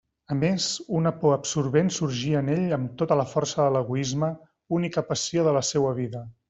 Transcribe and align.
A 0.35 0.35
més, 0.43 0.69
una 0.99 1.11
por 1.23 1.33
absorbent 1.35 1.91
sorgia 1.99 2.41
en 2.45 2.49
ell 2.55 2.63
amb 2.79 2.97
tota 3.03 3.21
la 3.23 3.29
força 3.37 3.61
de 3.67 3.71
l'egoisme, 3.77 4.35
única 4.81 5.09
passió 5.15 5.49
de 5.51 5.59
la 5.61 5.67
seua 5.75 5.99
vida. 6.05 6.29